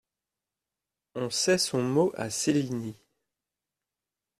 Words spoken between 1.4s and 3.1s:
son mot à Cellini.